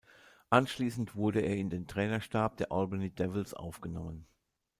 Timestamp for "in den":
1.57-1.85